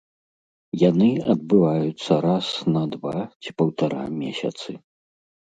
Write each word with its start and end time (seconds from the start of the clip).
Яны 0.89 1.09
адбываюцца 1.33 2.17
раз 2.27 2.47
на 2.73 2.83
два 2.97 3.13
ці 3.41 3.49
паўтара 3.63 4.03
месяцы. 4.21 4.69